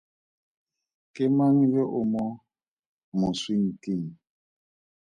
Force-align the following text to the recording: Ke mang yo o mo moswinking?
Ke 1.13 1.25
mang 1.37 1.59
yo 1.73 1.83
o 1.99 2.01
mo 2.11 2.25
moswinking? 3.19 4.05